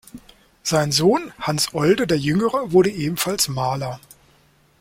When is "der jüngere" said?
2.07-2.71